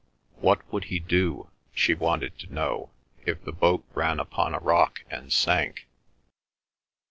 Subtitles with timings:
[0.39, 2.89] What would he do, she wanted to know,
[3.23, 5.85] if the boat ran upon a rock and sank.